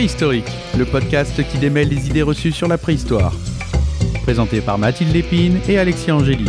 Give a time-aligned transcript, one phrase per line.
[0.00, 3.34] Préhistorique, le podcast qui démêle les idées reçues sur la préhistoire.
[4.22, 6.46] Présenté par Mathilde Lépine et Alexis Angéli.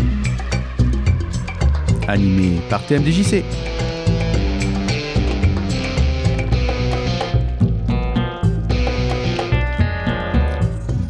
[2.07, 3.43] Animé par TMDJC.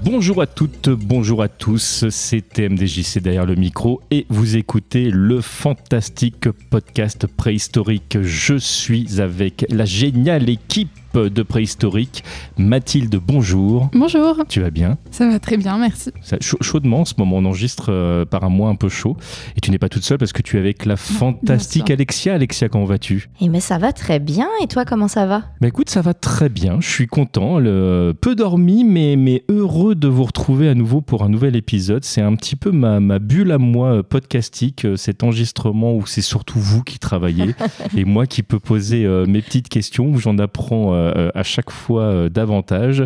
[0.04, 5.42] Bonjour à toutes, bonjour à tous, c'est TMDJC derrière le micro et vous écoutez le
[5.42, 8.18] fantastique podcast préhistorique.
[8.20, 12.24] Je suis avec la géniale équipe de préhistorique.
[12.58, 13.90] Mathilde, bonjour.
[13.94, 14.44] Bonjour.
[14.48, 14.98] Tu vas bien?
[15.12, 16.12] Ça va très bien, merci.
[16.22, 19.18] Ça, chaudement, en ce moment, on enregistre euh, par un mois un peu chaud.
[19.58, 22.34] Et tu n'es pas toute seule parce que tu es avec la fantastique Alexia.
[22.34, 23.30] Alexia, comment vas-tu?
[23.42, 24.48] Eh mais ça va très bien.
[24.64, 25.44] Et toi, comment ça va?
[25.60, 26.78] Bah écoute, ça va très bien.
[26.80, 27.60] Je suis content.
[27.60, 28.14] Le...
[28.20, 32.06] Peu dormi, mais, mais heureux de vous retrouver à nouveau pour un nouvel épisode.
[32.06, 36.06] C'est un petit peu ma, ma bulle à moi euh, podcastique, euh, cet enregistrement où
[36.06, 37.54] c'est surtout vous qui travaillez
[37.98, 41.01] et moi qui peux poser mes petites questions où j'en apprends euh,
[41.34, 43.04] à chaque fois euh, davantage.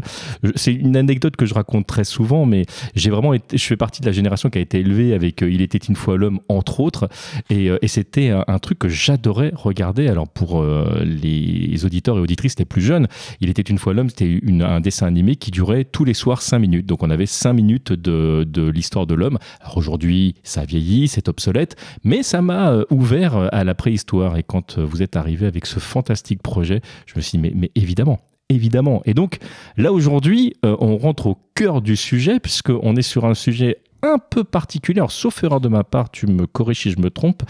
[0.56, 2.66] C'est une anecdote que je raconte très souvent, mais
[2.96, 5.62] j'ai vraiment je fais partie de la génération qui a été élevée avec euh, Il
[5.62, 7.10] était une fois l'homme, entre autres,
[7.50, 10.08] et, c'était un, truc que j'adorais regarder.
[10.08, 10.64] Alors pour
[11.04, 13.08] les auditeurs et auditrices les plus jeunes,
[13.40, 16.60] Il était une fois l'homme, c'était un dessin animé qui durait tous les soirs 5
[16.60, 16.86] minutes.
[16.86, 19.38] Donc on avait 5 minutes de, de l'histoire de l'homme.
[19.62, 24.36] Alors aujourd'hui, ça vieillit, c'est obsolète, mais ça m'a ouvert à la préhistoire.
[24.36, 27.72] Et quand vous êtes arrivé avec ce fantastique projet, je me suis dit, mais, mais
[27.86, 28.20] évidemment,
[28.50, 29.02] évidemment.
[29.06, 29.38] Et donc
[29.78, 34.20] là aujourd'hui, euh, on rentre au cœur du sujet puisqu'on est sur un sujet un
[34.20, 35.00] peu particulier.
[35.00, 37.42] Alors, sauf erreur de ma part, tu me corriges si je me trompe.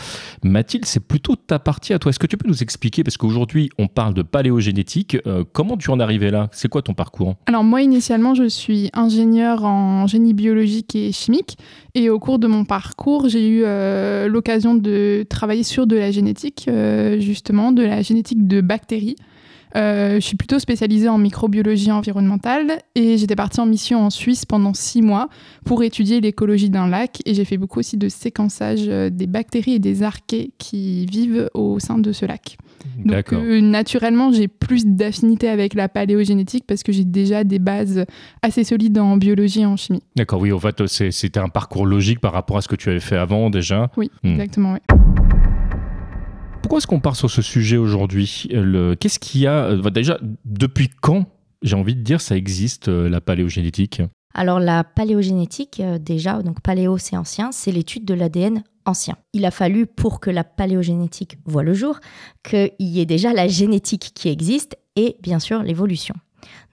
[0.42, 2.11] Mathilde, c'est plutôt ta partie à toi.
[2.11, 5.89] Est-ce que tu peux nous expliquer, parce qu'aujourd'hui, on parle de paléogénétique, euh, comment tu
[5.89, 6.47] en es arrivé là?
[6.53, 7.36] C'est quoi ton parcours?
[7.47, 11.58] Alors, moi, initialement, je suis ingénieur en génie biologique et chimique.
[11.94, 16.11] Et au cours de mon parcours, j'ai eu euh, l'occasion de travailler sur de la
[16.11, 16.70] génétique,
[17.20, 19.17] justement, de la génétique de bactéries.
[19.76, 24.45] Euh, je suis plutôt spécialisée en microbiologie environnementale et j'étais partie en mission en Suisse
[24.45, 25.30] pendant six mois
[25.66, 29.73] pour étudier l'écologie d'un lac et j'ai fait beaucoup aussi de séquençage euh, des bactéries
[29.73, 32.58] et des archées qui vivent au sein de ce lac.
[33.04, 38.05] Donc euh, naturellement, j'ai plus d'affinité avec la paléogénétique parce que j'ai déjà des bases
[38.42, 40.04] assez solides en biologie et en chimie.
[40.16, 42.99] D'accord, oui, en fait, c'était un parcours logique par rapport à ce que tu avais
[42.99, 43.92] fait avant déjà.
[43.98, 44.30] Oui, hmm.
[44.30, 45.35] exactement, oui.
[46.65, 48.48] Pourquoi est-ce qu'on part sur ce sujet aujourd'hui
[48.99, 51.27] Qu'est-ce qu'il y a euh, Déjà, depuis quand,
[51.61, 54.02] j'ai envie de dire, ça existe, euh, la paléogénétique?
[54.33, 59.15] Alors, la paléogénétique, euh, déjà, donc paléo, c'est ancien, c'est l'étude de l'ADN ancien.
[59.33, 61.99] Il a fallu, pour que la paléogénétique voit le jour,
[62.42, 66.15] qu'il y ait déjà la génétique qui existe et, bien sûr, l'évolution.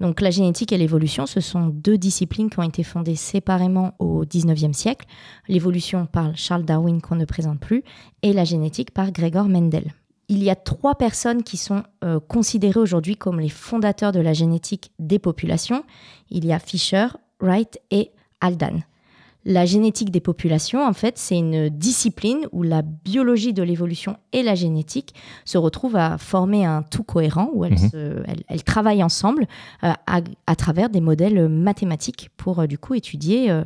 [0.01, 4.25] Donc la génétique et l'évolution, ce sont deux disciplines qui ont été fondées séparément au
[4.25, 5.07] 19e siècle.
[5.49, 7.83] L'évolution par Charles Darwin qu'on ne présente plus
[8.23, 9.93] et la génétique par Gregor Mendel.
[10.29, 14.33] Il y a trois personnes qui sont euh, considérées aujourd'hui comme les fondateurs de la
[14.33, 15.85] génétique des populations.
[16.31, 17.09] Il y a Fischer,
[17.41, 18.83] Wright et Aldan.
[19.45, 24.43] La génétique des populations, en fait, c'est une discipline où la biologie de l'évolution et
[24.43, 25.15] la génétique
[25.45, 28.61] se retrouvent à former un tout cohérent, où elles, mhm.
[28.65, 29.47] travaillent ensemble
[29.83, 33.65] euh, à, travers des modèles mathématiques pour, euh, du coup, étudier euh,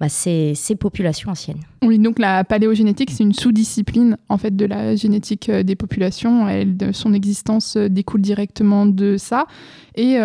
[0.00, 1.60] bah, ces, populations anciennes.
[1.82, 6.46] Oui, donc la paléogénétique, c'est une sous-discipline, en fait, de la génétique des populations.
[6.92, 9.46] Son existence découle directement de ça.
[9.94, 10.18] Et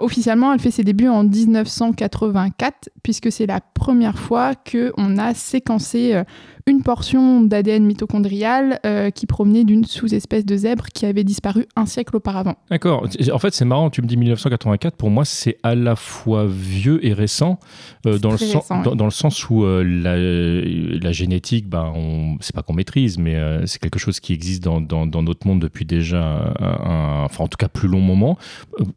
[0.00, 6.14] officiellement, elle fait ses débuts en 1984, puisque c'est la première fois qu'on a séquencé
[6.14, 6.24] euh,
[6.68, 11.86] une portion d'ADN mitochondrial euh, qui provenait d'une sous-espèce de zèbre qui avait disparu un
[11.86, 12.56] siècle auparavant.
[12.70, 13.06] D'accord.
[13.32, 17.04] En fait, c'est marrant, tu me dis 1984, pour moi, c'est à la fois vieux
[17.04, 17.58] et récent,
[18.06, 23.18] euh, dans, le sens, dans, le sens où la, génétique, ben, c'est pas qu'on maîtrise,
[23.18, 23.36] mais
[23.66, 27.68] c'est quelque chose qui existe dans, notre monde depuis déjà, un, enfin en tout cas
[27.68, 28.36] plus long moment.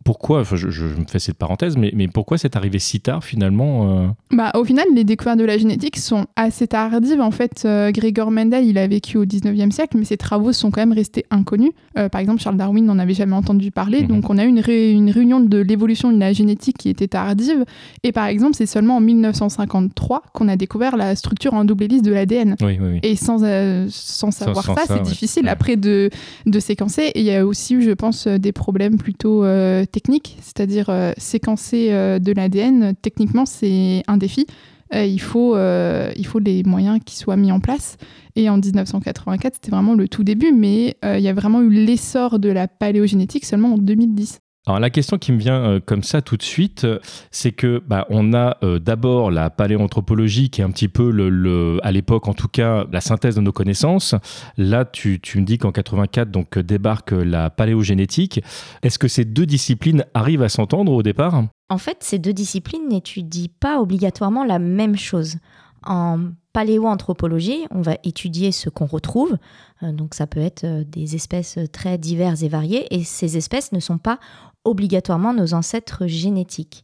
[0.04, 4.14] Pourquoi, je, je, me fais cette parenthèse, mais, mais pourquoi c'est arrivé si tard finalement
[4.32, 7.22] bah, Au final, les découvertes de la génétique sont assez tardives.
[7.22, 10.72] En fait, euh, Gregor Mendel, il a vécu au 19e siècle, mais ses travaux sont
[10.72, 11.72] quand même restés inconnus.
[11.98, 14.02] Euh, par exemple, Charles Darwin n'en avait jamais entendu parler.
[14.02, 14.08] Mhm.
[14.08, 17.66] Donc, on a eu une, une réunion de l'évolution de la génétique qui était tardive.
[18.04, 22.02] Et par exemple, c'est seulement en 1953 qu'on a découvert la structure en double hélice
[22.02, 22.56] de l'ADN.
[23.04, 26.10] Et sans, euh, sans savoir ça, c'est difficile après de,
[26.46, 27.04] de séquencer.
[27.16, 29.46] Et il y a aussi eu, je pense, des problèmes plutôt
[29.92, 31.90] techniques, c'est-à-dire séquencer
[32.20, 34.46] de l'ADN, techniquement, c'est un défi.
[34.94, 37.98] Euh, il, faut, euh, il faut les moyens qui soient mis en place.
[38.36, 41.70] Et en 1984, c'était vraiment le tout début, mais euh, il y a vraiment eu
[41.70, 44.40] l'essor de la paléogénétique seulement en 2010.
[44.68, 47.00] Alors la question qui me vient euh, comme ça tout de suite, euh,
[47.32, 51.80] c'est que bah, on a euh, d'abord la paléanthropologie qui est un petit peu le,
[51.82, 54.14] à l'époque en tout cas la synthèse de nos connaissances.
[54.58, 58.44] Là tu, tu me dis qu'en 84 donc débarque la paléogénétique.
[58.84, 61.44] Est-ce que ces deux disciplines arrivent à s'entendre au départ?
[61.70, 65.38] En fait, ces deux disciplines n'étudient pas obligatoirement la même chose.
[65.84, 66.20] En
[66.54, 69.38] paléoanthropologie, on va étudier ce qu'on retrouve.
[69.82, 73.98] Donc ça peut être des espèces très diverses et variées et ces espèces ne sont
[73.98, 74.20] pas
[74.64, 76.84] obligatoirement nos ancêtres génétiques.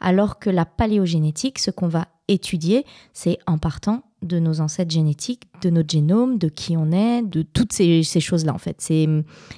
[0.00, 5.44] Alors que la paléogénétique, ce qu'on va étudier, c'est en partant de nos ancêtres génétiques,
[5.62, 8.76] de notre génome, de qui on est, de toutes ces, choses-là en fait.
[8.80, 9.06] C'est,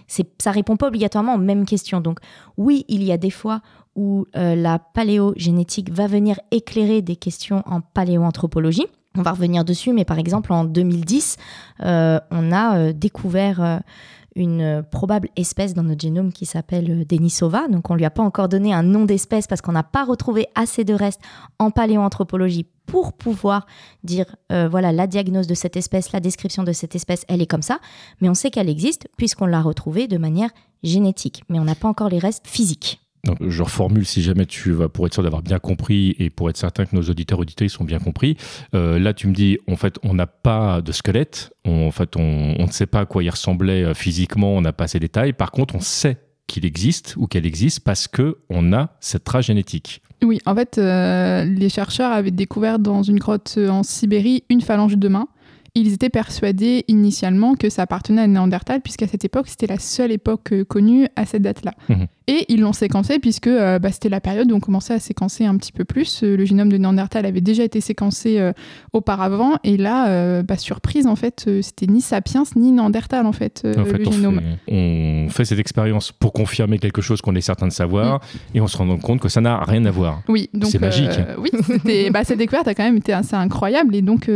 [0.06, 2.00] c'est, ça répond pas obligatoirement aux mêmes questions.
[2.00, 2.18] Donc
[2.56, 3.62] oui, il y a des fois
[3.96, 8.86] où euh, la paléogénétique va venir éclairer des questions en paléoanthropologie.
[9.16, 11.36] On va revenir dessus, mais par exemple en 2010,
[11.80, 13.80] euh, on a euh, découvert
[14.38, 17.68] une probable espèce dans notre génome qui s'appelle euh, Denisova.
[17.68, 20.46] Donc on lui a pas encore donné un nom d'espèce parce qu'on n'a pas retrouvé
[20.54, 21.20] assez de restes
[21.58, 23.66] en paléoanthropologie pour pouvoir
[24.02, 27.46] dire euh, voilà la diagnose de cette espèce, la description de cette espèce, elle est
[27.46, 27.80] comme ça,
[28.20, 30.50] mais on sait qu'elle existe puisqu'on l'a retrouvée de manière
[30.82, 33.00] génétique, mais on n'a pas encore les restes physiques.
[33.24, 36.50] Donc, je reformule si jamais tu vas, pour être sûr d'avoir bien compris et pour
[36.50, 38.36] être certain que nos auditeurs auditeurs sont bien compris.
[38.74, 41.52] Euh, là, tu me dis, en fait, on n'a pas de squelette.
[41.64, 44.54] en fait, on, ne sait pas à quoi il ressemblait euh, physiquement.
[44.54, 45.32] On n'a pas ces détails.
[45.32, 49.46] Par contre, on sait qu'il existe ou qu'elle existe parce que on a cette trace
[49.46, 50.00] génétique.
[50.22, 54.96] Oui, en fait, euh, les chercheurs avaient découvert dans une grotte en Sibérie une phalange
[54.96, 55.28] de main
[55.74, 60.12] ils étaient persuadés initialement que ça appartenait à Néandertal, puisqu'à cette époque, c'était la seule
[60.12, 61.72] époque connue à cette date-là.
[61.88, 62.06] Mhm.
[62.30, 65.46] Et ils l'ont séquencé, puisque euh, bah, c'était la période où on commençait à séquencer
[65.46, 66.22] un petit peu plus.
[66.22, 68.38] Euh, le génome de Néandertal avait déjà été séquencé
[68.92, 73.80] auparavant, et là, bah, surprise, en fait, c'était ni Sapiens ni Néandertal, en fait, le
[74.06, 74.40] on génome.
[74.66, 78.56] Fait, on fait cette expérience pour confirmer quelque chose qu'on est certain de savoir, mm.
[78.56, 80.22] et on se rend compte que ça n'a rien à voir.
[80.28, 81.10] Oui, donc c'est magique.
[81.38, 81.50] oui,
[82.10, 84.30] bah, cette découverte a quand même été assez incroyable, et donc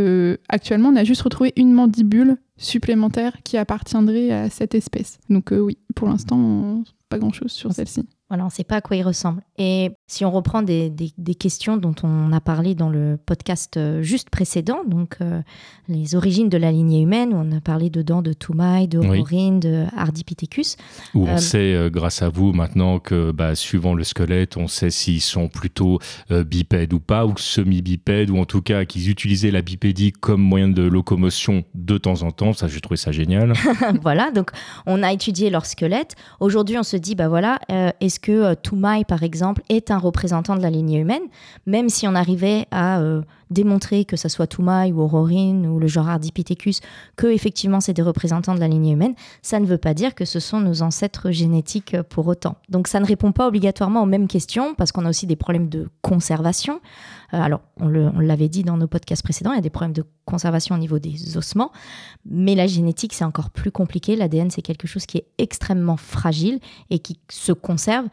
[0.49, 5.19] actuellement, on a juste retrouver une mandibule supplémentaire qui appartiendrait à cette espèce.
[5.29, 8.07] Donc euh, oui, pour l'instant, pas grand-chose sur celle-ci.
[8.33, 9.43] Voilà, on ne sait pas à quoi il ressemble.
[9.59, 14.01] Et si on reprend des, des, questions dont on a parlé dans le podcast euh,
[14.01, 15.43] juste précédent, donc euh,
[15.87, 19.59] les origines de la lignée humaine, où on a parlé dedans de Toumaï, de Aurorine,
[19.59, 20.77] de Ardipithecus.
[21.13, 24.89] Où on euh, sait, grâce à vous, maintenant que bah, suivant le squelette, on sait
[24.89, 25.99] s'ils sont plutôt
[26.31, 30.69] bipèdes ou pas, ou semi-bipèdes, ou en tout cas qu'ils utilisaient la bipédie comme moyen
[30.69, 32.53] de locomotion de temps en temps.
[32.53, 33.53] Ça, j'ai trouvé ça génial.
[34.01, 34.49] voilà, donc
[34.87, 36.15] on a étudié leur squelette.
[36.39, 37.59] Aujourd'hui, on se dit, bah voilà,
[37.99, 41.21] est-ce que euh, Toumaï, par exemple, est un représentant de la lignée humaine,
[41.67, 45.87] même si on arrivait à euh, démontrer que ce soit Toumaï ou Aurorine ou le
[45.87, 46.81] genre Ardipithecus,
[47.15, 50.25] que effectivement c'est des représentants de la lignée humaine, ça ne veut pas dire que
[50.25, 52.55] ce sont nos ancêtres génétiques euh, pour autant.
[52.69, 55.69] Donc ça ne répond pas obligatoirement aux mêmes questions, parce qu'on a aussi des problèmes
[55.69, 56.79] de conservation.
[57.31, 60.75] alors, on l'avait dit dans nos podcasts précédents, il y a des problèmes de conservation
[60.75, 61.71] au niveau des ossements,
[62.25, 64.15] mais la génétique, c'est encore plus compliqué.
[64.15, 68.07] L'ADN, c'est quelque chose qui est extrêmement fragile et qui se conserve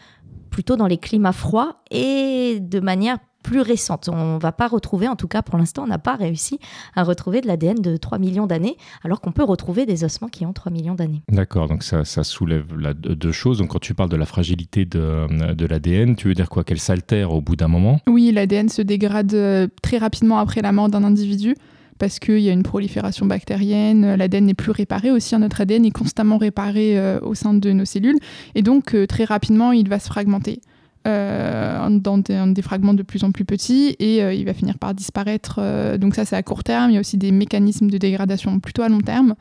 [0.51, 4.09] plutôt dans les climats froids et de manière plus récente.
[4.13, 6.59] On ne va pas retrouver, en tout cas pour l'instant, on n'a pas réussi
[6.95, 10.47] à retrouver de l'ADN de 3 millions d'années, alors qu'on peut retrouver des ossements qui
[10.47, 11.23] ont 3 millions d'années.
[11.29, 13.59] D'accord, donc ça, soulève deux choses.
[13.59, 16.65] Donc quand tu parles de la fragilité de, de l'ADN, tu veux dire quoi?
[16.65, 18.01] Qu'elle s'altère au bout d'un moment?
[18.07, 21.55] Oui, l'ADN se dégrade euh, très rapidement après la mort d'un individu
[22.01, 25.91] parce qu'il y a une prolifération bactérienne, l'ADN n'est plus réparé aussi, notre ADN est
[25.91, 28.19] constamment réparé euh, au sein de nos cellules,
[28.55, 30.63] et donc euh, très rapidement il va se fragmenter.
[31.07, 35.59] Euh, dans des, fragments de plus en plus petits et il va finir par disparaître.
[35.97, 38.83] donc ça c'est à court terme, il y a aussi des mécanismes de dégradation plutôt
[38.83, 39.35] à long terme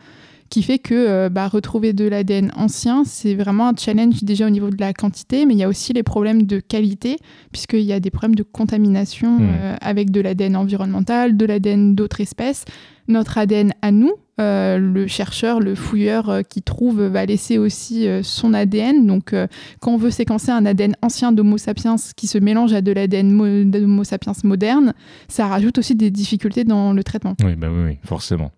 [0.49, 4.49] qui fait que euh, bah, retrouver de l'ADN ancien, c'est vraiment un challenge déjà au
[4.49, 7.17] niveau de la quantité, mais il y a aussi les problèmes de qualité,
[7.51, 9.47] puisqu'il y a des problèmes de contamination mmh.
[9.61, 12.65] euh, avec de l'ADN environnemental, de l'ADN d'autres espèces.
[13.07, 18.08] Notre ADN à nous, euh, le chercheur, le fouilleur euh, qui trouve va laisser aussi
[18.08, 19.05] euh, son ADN.
[19.05, 19.36] Donc,
[19.79, 23.69] quand on veut séquencer un ADN ancien d'Homo sapiens qui se mélange à de l'ADN
[23.69, 24.93] d'Homo sapiens moderne,
[25.27, 27.36] ça rajoute aussi des difficultés dans le traitement.
[27.43, 28.51] Oui, bah oui, forcément.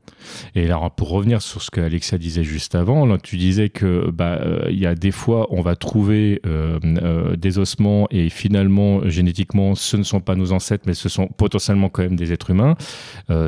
[0.53, 4.39] Et alors, pour revenir sur ce que Alexia disait juste avant, tu disais que bah,
[4.69, 6.41] il y a des fois, on va trouver
[7.37, 11.89] des ossements et finalement, génétiquement, ce ne sont pas nos ancêtres, mais ce sont potentiellement
[11.89, 12.75] quand même des êtres humains.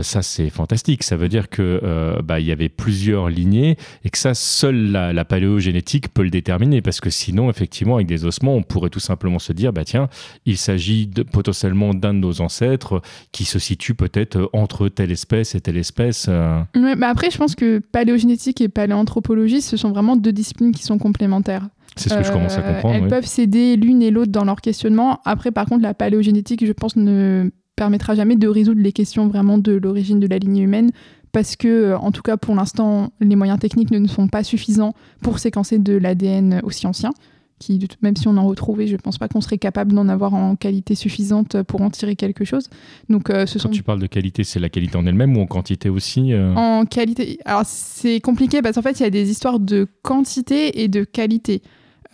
[0.02, 1.04] ça, c'est fantastique.
[1.04, 5.26] Ça veut dire que bah, il y avait plusieurs lignées et que ça, seule la,
[5.26, 9.40] paléogénétique peut le déterminer parce que sinon, effectivement, avec des ossements, on pourrait tout simplement
[9.40, 10.10] se dire, bah tiens,
[10.46, 13.02] il s'agit potentiellement d'un de nos ancêtres
[13.32, 16.28] qui se situe peut-être entre telle espèce et telle espèce.
[16.30, 16.60] Euh.
[16.76, 20.98] mais après, je pense que paléogénétique et paléanthropologie, ce sont vraiment deux disciplines qui sont
[20.98, 21.68] complémentaires.
[21.96, 22.96] C'est ce que je commence à comprendre.
[22.96, 25.20] Elles peuvent s'aider l'une et l'autre dans leur questionnement.
[25.26, 29.58] Après, par contre, la paléogénétique, je pense, ne permettra jamais de résoudre les questions vraiment
[29.58, 30.92] de l'origine de la lignée humaine
[31.34, 35.40] parce que, en tout cas pour l'instant, les moyens techniques ne sont pas suffisants pour
[35.40, 37.12] séquencer de l'ADN aussi ancien.
[37.60, 40.34] Qui, même si on en retrouvait, je ne pense pas qu'on serait capable d'en avoir
[40.34, 42.68] en qualité suffisante pour en tirer quelque chose.
[43.10, 45.46] Donc, euh, ce Quand tu parles de qualité, c'est la qualité en elle-même ou en
[45.46, 47.38] quantité aussi euh En qualité.
[47.46, 51.04] Alors, c'est compliqué parce qu'en fait, il y a des histoires de quantité et de
[51.04, 51.62] qualité.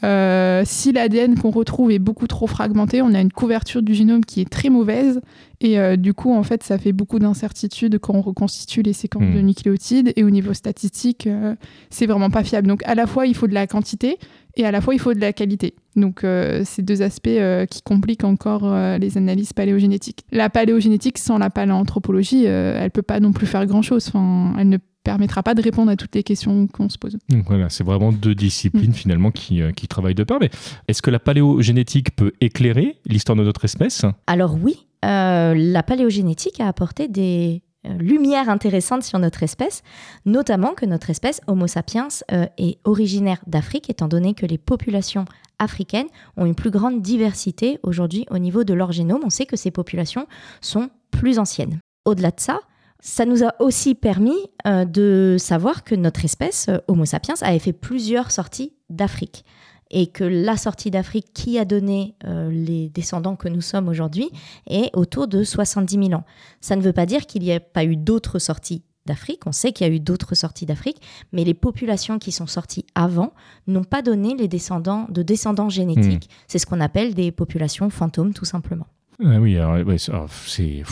[0.04, 4.24] Euh, si l'ADN qu'on retrouve est beaucoup trop fragmenté, on a une couverture du génome
[4.24, 5.22] qui est très mauvaise.
[5.62, 9.24] Et euh, du coup, en fait, ça fait beaucoup d'incertitudes quand on reconstitue les séquences
[9.24, 9.46] de hmm.
[9.46, 10.14] nucléotides.
[10.16, 11.56] Et au niveau statistique, euh,
[11.90, 12.68] c'est vraiment pas fiable.
[12.68, 14.18] Donc, à la fois, il faut de la quantité
[14.56, 15.74] et à la fois, il faut de la qualité.
[15.96, 16.26] Donc,
[16.66, 17.30] c'est deux aspects
[17.70, 20.26] qui compliquent encore les analyses paléogénétiques.
[20.32, 24.08] La paléogénétique, sans la paléanthropologie, elle peut pas non plus faire grand-chose.
[24.08, 27.18] Enfin, elle ne permettra pas de répondre à toutes les questions qu'on se pose.
[27.30, 28.94] Donc voilà, c'est vraiment deux disciplines mm.
[28.94, 30.38] finalement qui, euh, qui, travaillent de pair.
[30.40, 30.50] Mais
[30.88, 34.06] est-ce que la paléogénétique peut éclairer l'histoire de notre espèce?
[34.28, 39.84] Alors oui, euh, la paléogénétique a apporté des euh, lumières intéressantes sur notre espèce,
[40.26, 42.10] notamment que notre espèce Homo sapiens
[42.58, 45.26] est originaire d'Afrique, étant donné que les populations
[45.60, 49.22] africaines ont une plus grande diversité aujourd'hui au niveau de leur génome.
[49.24, 50.28] On sait que ces populations
[50.62, 51.80] sont plus anciennes.
[52.06, 52.62] Au-delà de ça,
[53.00, 54.38] ça nous a aussi permis
[54.68, 59.46] euh, de savoir que notre espèce, euh, Homo sapiens, avait fait plusieurs sorties d'Afrique.
[59.92, 64.30] Et que la sortie d'Afrique qui a donné euh, les descendants que nous sommes aujourd'hui
[64.68, 66.26] est autour de 70 000 ans.
[66.62, 69.48] Ça ne veut pas dire qu'il n'y a pas eu d'autres sorties d'Afrique.
[69.48, 71.02] On sait qu'il y a eu d'autres sorties d'Afrique,
[71.32, 73.34] mais les populations qui sont sorties avant
[73.66, 76.26] n'ont pas donné les descendants de descendants génétiques.
[76.26, 76.44] Hmm.
[76.48, 78.86] C'est ce qu'on appelle des populations fantômes, tout simplement.
[79.26, 79.58] Ah oui,
[79.98, 80.84] c'est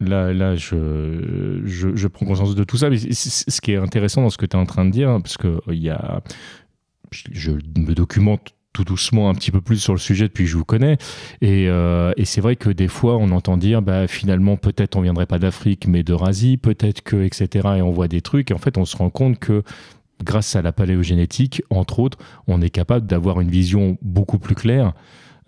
[0.00, 2.88] Là, là je, je, prends conscience de tout ça.
[2.88, 5.36] Mais ce qui est intéressant dans ce que tu es en train de dire, parce
[5.36, 6.22] que il y a,
[7.10, 10.56] je me documente tout doucement un petit peu plus sur le sujet depuis que je
[10.56, 10.96] vous connais.
[11.40, 15.00] Et, euh, et c'est vrai que des fois, on entend dire, bah, finalement, peut-être on
[15.00, 17.68] viendrait pas d'Afrique, mais d'Eurasie, peut-être que, etc.
[17.78, 18.50] Et on voit des trucs.
[18.50, 19.62] Et en fait, on se rend compte que
[20.22, 24.92] grâce à la paléogénétique, entre autres, on est capable d'avoir une vision beaucoup plus claire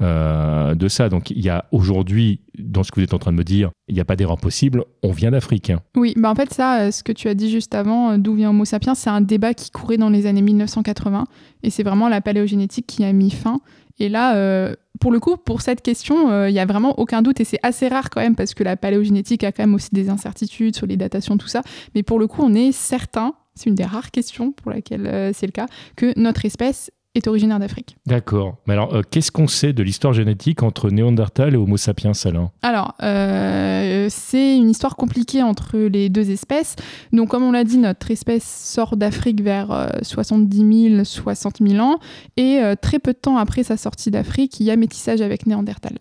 [0.02, 1.08] euh, de ça.
[1.08, 3.70] Donc il y a aujourd'hui, dans ce que vous êtes en train de me dire,
[3.88, 5.70] il n'y a pas d'erreur possible, on vient d'Afrique.
[5.70, 5.80] Hein.
[5.96, 8.34] Oui, bah en fait ça, euh, ce que tu as dit juste avant, euh, d'où
[8.34, 11.24] vient Homo sapiens, c'est un débat qui courait dans les années 1980
[11.62, 13.60] et c'est vraiment la paléogénétique qui a mis fin.
[13.98, 17.44] Et là, pour le coup, pour cette question, il n'y a vraiment aucun doute et
[17.44, 20.74] c'est assez rare quand même parce que la paléogénétique a quand même aussi des incertitudes
[20.74, 21.62] sur les datations, tout ça.
[21.94, 25.46] Mais pour le coup, on est certain, c'est une des rares questions pour laquelle c'est
[25.46, 27.96] le cas, que notre espèce est originaire d'Afrique.
[28.06, 28.56] D'accord.
[28.66, 32.50] Mais alors, euh, qu'est-ce qu'on sait de l'histoire génétique entre Néandertal et Homo sapiens, Alain
[32.62, 36.76] Alors, euh, c'est une histoire compliquée entre les deux espèces.
[37.12, 41.98] Donc, comme on l'a dit, notre espèce sort d'Afrique vers 70 000, 60 000 ans.
[42.36, 45.46] Et euh, très peu de temps après sa sortie d'Afrique, il y a métissage avec
[45.46, 45.98] Néandertal.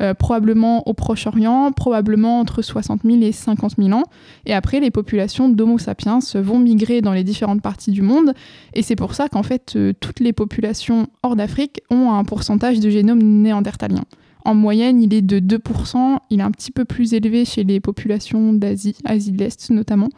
[0.00, 4.04] Euh, probablement au Proche-Orient, probablement entre 60 000 et 50 000 ans.
[4.44, 8.32] Et après, les populations d'Homo sapiens vont migrer dans les différentes parties du monde.
[8.74, 12.80] Et c'est pour ça qu'en fait, euh, toutes les populations hors d'Afrique ont un pourcentage
[12.80, 14.02] de génome néandertalien.
[14.44, 16.18] En moyenne, il est de 2%.
[16.30, 20.08] Il est un petit peu plus élevé chez les populations d'Asie, Asie de l'Est notamment.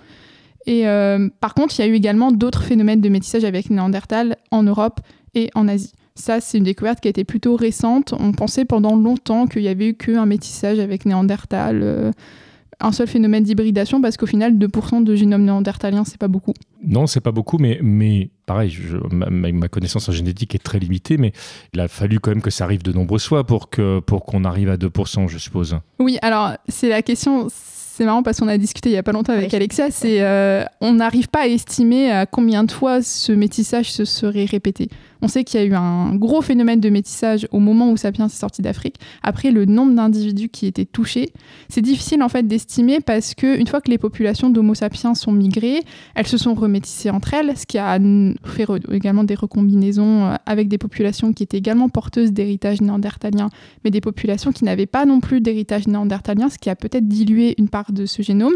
[0.66, 4.36] Et euh, par contre, il y a eu également d'autres phénomènes de métissage avec Néandertal
[4.50, 5.00] en Europe
[5.34, 5.92] et en Asie.
[6.16, 8.14] Ça, c'est une découverte qui a été plutôt récente.
[8.18, 12.10] On pensait pendant longtemps qu'il y avait eu qu'un métissage avec Néandertal, euh,
[12.80, 16.54] un seul phénomène d'hybridation, parce qu'au final, 2% de génome néandertalien, c'est pas beaucoup.
[16.82, 18.76] Non, c'est pas beaucoup, mais, mais pareil,
[19.12, 21.32] ma, connaissance en génétique est très limitée, mais
[21.74, 24.44] il a fallu quand même que ça arrive de nombreuses fois pour qu'on pour qu'on
[24.44, 25.78] arrive à 2%, je suppose.
[25.98, 27.48] Oui, alors c'est la question
[27.96, 30.64] c'est marrant parce qu'on a discuté il y a pas longtemps avec Alexia, c'est euh,
[30.82, 34.90] on n'arrive pas à estimer à combien de fois ce métissage se serait répété.
[35.22, 38.26] On sait qu'il y a eu un gros phénomène de métissage au moment où Sapiens
[38.26, 38.96] est sorti d'Afrique.
[39.22, 41.32] Après, le nombre d'individus qui étaient touchés,
[41.68, 45.32] c'est difficile en fait d'estimer parce que une fois que les populations d'Homo sapiens sont
[45.32, 45.80] migrées,
[46.14, 47.98] elles se sont remétissées entre elles, ce qui a
[48.44, 53.48] fait également des recombinaisons euh, avec des populations qui étaient également porteuses d'héritage néandertalien,
[53.84, 57.54] mais des populations qui n'avaient pas non plus d'héritage néandertalien, ce qui a peut-être dilué
[57.58, 58.54] une part de ce génome.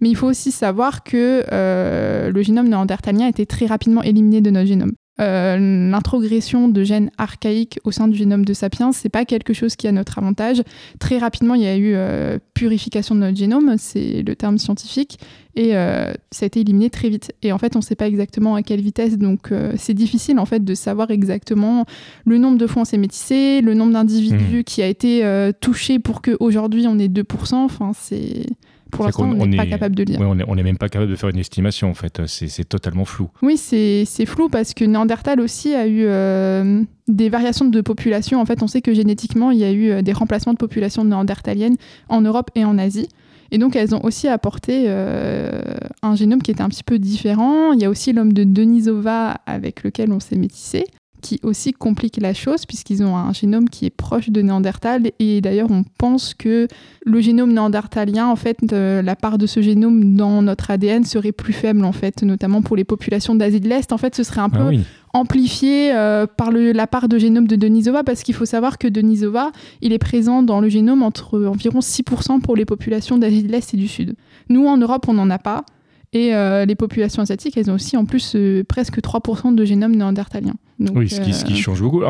[0.00, 4.40] Mais il faut aussi savoir que euh, le génome néandertalien a été très rapidement éliminé
[4.40, 4.92] de notre génome.
[5.18, 9.74] Euh, l'introgression de gènes archaïques au sein du génome de Sapiens, c'est pas quelque chose
[9.76, 10.62] qui a notre avantage.
[10.98, 15.18] Très rapidement, il y a eu euh, purification de notre génome, c'est le terme scientifique,
[15.54, 17.32] et ça a été éliminé très vite.
[17.40, 20.44] Et en fait, on ne sait pas exactement à quelle vitesse, donc c'est difficile en
[20.44, 21.86] fait de savoir exactement
[22.26, 24.64] le nombre de fois on s'est métissé, le nombre d'individus mmh.
[24.64, 27.54] qui a été touché pour qu'aujourd'hui on ait 2%.
[27.54, 28.44] Enfin, c'est
[28.90, 30.20] Pour l'instant, on n'est pas capable de lire.
[30.20, 32.22] Ouais, on n'est même pas capable de faire une estimation, en fait.
[32.26, 33.28] C'est totalement flou.
[33.42, 38.40] Oui, c'est flou parce que Néandertal aussi a eu euh, des variations de population.
[38.40, 41.04] En fait, on sait que génétiquement, il y a eu euh, des remplacements de populations
[41.04, 41.76] néandertaliennes
[42.08, 43.08] en Europe et en Asie.
[43.50, 45.60] Et donc, elles ont aussi apporté euh,
[46.02, 47.72] un génome qui était un petit peu différent.
[47.72, 50.84] Il y a aussi l'homme de Denisova avec lequel on s'est métissé
[51.20, 55.40] qui aussi complique la chose puisqu'ils ont un génome qui est proche de Néandertal et
[55.40, 56.68] d'ailleurs on pense que
[57.04, 61.32] le génome néandertalien en fait euh, la part de ce génome dans notre ADN serait
[61.32, 64.40] plus faible en fait notamment pour les populations d'Asie de l'Est en fait ce serait
[64.40, 64.76] un ah peu
[65.14, 68.88] amplifié euh, par le, la part de génome de Denisova parce qu'il faut savoir que
[68.88, 73.50] Denisova il est présent dans le génome entre environ 6% pour les populations d'Asie de
[73.50, 74.14] l'Est et du Sud.
[74.48, 75.64] Nous en Europe on n'en a pas
[76.12, 78.36] et euh, les populations asiatiques, elles ont aussi en plus
[78.68, 80.54] presque 3% de génome néandertalien.
[80.78, 82.02] Oui, ce qui, ce qui, euh, change beaucoup.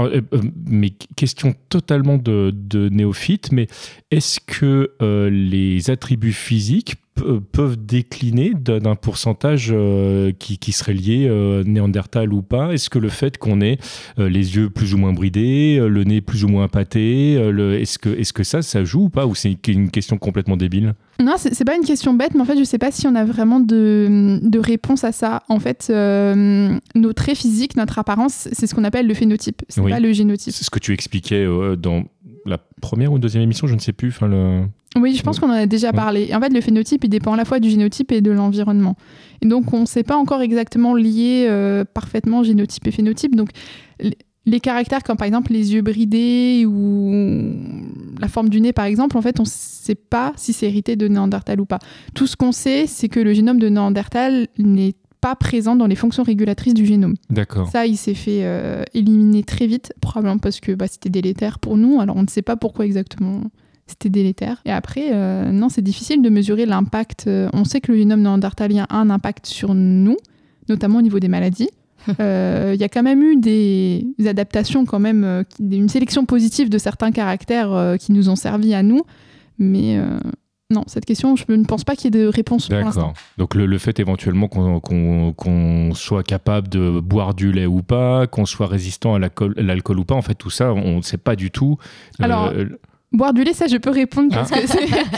[0.66, 3.68] mais question totalement de, de néophyte, mais
[4.10, 4.92] est-ce que
[5.30, 6.96] les attributs physiques
[7.52, 9.74] peuvent décliner d'un pourcentage
[10.38, 11.30] qui, qui, serait lié
[11.64, 12.72] néandertal ou pas?
[12.72, 13.78] Est-ce que le fait qu'on ait
[14.18, 18.22] les yeux plus ou moins bridés, le nez plus ou moins appâté, est-ce que, est
[18.22, 19.26] -ce que ça, ça joue ou pas?
[19.26, 20.94] Ou c'est une question complètement débile?
[21.18, 23.24] Non, c'est pas une question bête, mais en fait, je sais pas si on a
[23.24, 25.44] vraiment de, de réponse à ça.
[25.48, 29.82] En fait, euh, nos traits physiques, notre apparence, c'est ce qu'on appelle le phénotype, c'est
[29.82, 30.52] pas le génotype.
[30.52, 32.04] C'est ce que tu expliquais euh, dans
[32.44, 34.08] la première ou deuxième émission, je ne sais plus.
[34.08, 34.66] Enfin, le...
[34.96, 36.34] Oui, je pense qu'on en a déjà parlé.
[36.34, 38.96] En fait, le phénotype, il dépend à la fois du génotype et de l'environnement.
[39.42, 43.36] Et donc, on ne sait pas encore exactement lier euh, parfaitement génotype et phénotype.
[43.36, 43.50] Donc,
[44.46, 47.12] les caractères comme par exemple les yeux bridés ou
[48.20, 50.96] la forme du nez par exemple, en fait, on ne sait pas si c'est hérité
[50.96, 51.80] de Néandertal ou pas.
[52.14, 55.96] Tout ce qu'on sait, c'est que le génome de Néandertal n'est pas présent dans les
[55.96, 57.14] fonctions régulatrices du génome.
[57.30, 57.68] D'accord.
[57.68, 61.76] Ça, il s'est fait euh, éliminer très vite, probablement parce que bah, c'était délétère pour
[61.76, 62.00] nous.
[62.00, 63.42] Alors, on ne sait pas pourquoi exactement
[63.86, 64.60] c'était délétère.
[64.64, 67.24] Et après, euh, non, c'est difficile de mesurer l'impact.
[67.26, 70.16] Euh, on sait que le génome néandertalien a un impact sur nous,
[70.68, 71.70] notamment au niveau des maladies.
[72.20, 76.70] Euh, il y a quand même eu des, adaptations, quand même, euh, une sélection positive
[76.70, 79.02] de certains caractères qui nous ont servi à nous.
[79.58, 79.98] Mais
[80.70, 83.12] non, cette question, je ne pense pas qu'il y ait de réponse D'accord.
[83.38, 88.68] Donc le, fait éventuellement qu'on soit capable de boire du lait ou pas, qu'on soit
[88.68, 91.76] résistant à l'alcool ou pas, en fait, tout ça, on ne sait pas du tout.
[92.20, 92.52] Alors,
[93.12, 94.58] Boire du lait, ça je peux répondre parce ah.
[94.58, 94.66] que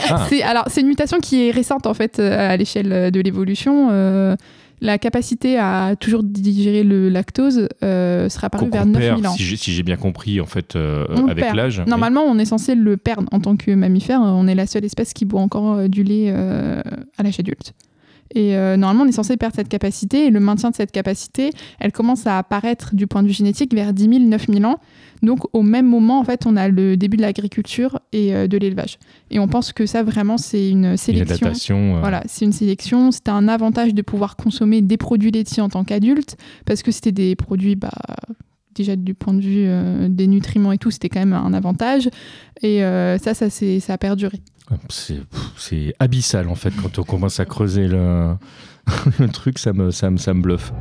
[0.09, 0.25] ah.
[0.29, 4.37] c'est alors c'est une mutation qui est récente en fait à l'échelle de l'évolution.
[4.81, 9.33] La capacité à toujours digérer le lactose euh, sera apparue vers 9000 ans.
[9.33, 11.83] Si j'ai bien compris, en fait, euh, avec l'âge.
[11.85, 14.21] Normalement, on est censé le perdre en tant que mammifère.
[14.21, 17.73] On est la seule espèce qui boit encore euh, du lait à l'âge adulte.
[18.35, 20.27] Et normalement, on est censé perdre cette capacité.
[20.27, 23.73] Et le maintien de cette capacité, elle commence à apparaître du point de vue génétique
[23.73, 24.79] vers 10 000, 9 000 ans.
[25.21, 28.57] Donc au même moment, en fait, on a le début de l'agriculture et euh, de
[28.57, 28.97] l'élevage.
[29.31, 31.97] Et on pense que ça, vraiment, c'est une sélection.
[31.97, 31.99] Euh.
[31.99, 33.11] Voilà, c'est une sélection.
[33.11, 37.11] C'était un avantage de pouvoir consommer des produits laitiers en tant qu'adulte, parce que c'était
[37.11, 37.91] des produits, bah,
[38.75, 42.09] déjà du point de vue euh, des nutriments et tout, c'était quand même un avantage.
[42.61, 44.39] Et ça, ça, ça a perduré.
[45.57, 48.35] C'est abyssal, en fait, quand on commence à creuser le,
[49.33, 50.71] truc, ça me, ça, me, ça me bluffe.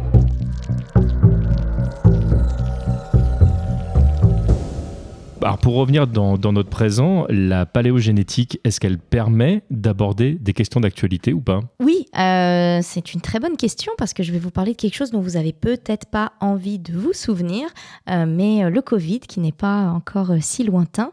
[5.42, 11.32] Alors pour revenir dans, notre présent, la paléogénétique, est-ce qu'elle permet d'aborder des questions d'actualité
[11.32, 11.60] ou pas?
[11.80, 14.96] Oui, euh, c'est une très bonne question parce que je vais vous parler de quelque
[14.96, 17.68] chose dont vous avez peut-être pas envie de vous souvenir,
[18.10, 21.12] euh, mais euh, le Covid qui n'est pas encore si lointain.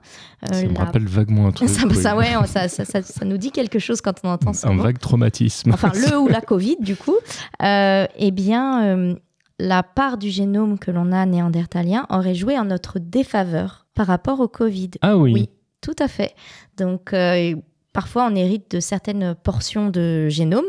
[0.51, 1.69] ça me rappelle vaguement un truc.
[1.69, 4.69] Ça, ouais, ça, ça, nous dit quelque chose quand on entend ça.
[4.69, 5.71] Un vague traumatisme.
[5.71, 7.17] Enfin, le ou la Covid du coup.
[7.61, 9.15] eh bien,
[9.59, 14.39] la part du génome que l'on a néandertalien aurait joué en notre défaveur par rapport
[14.39, 14.91] au Covid.
[15.01, 15.34] Ah oui.
[15.34, 15.49] Oui,
[15.81, 16.36] tout à fait.
[16.77, 17.55] Donc, euh,
[17.93, 20.65] parfois, on hérite de certaines portions de génome,